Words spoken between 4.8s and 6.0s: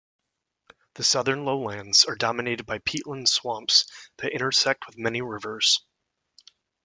with many rivers.